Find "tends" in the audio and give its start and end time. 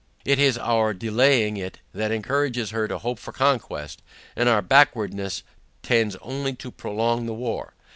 5.83-6.15